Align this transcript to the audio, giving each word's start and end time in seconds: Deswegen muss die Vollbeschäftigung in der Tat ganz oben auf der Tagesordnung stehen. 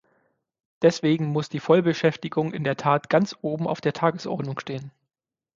Deswegen 0.81 1.27
muss 1.27 1.49
die 1.49 1.59
Vollbeschäftigung 1.59 2.53
in 2.55 2.63
der 2.63 2.75
Tat 2.75 3.07
ganz 3.11 3.35
oben 3.43 3.67
auf 3.67 3.81
der 3.81 3.93
Tagesordnung 3.93 4.59
stehen. 4.59 4.89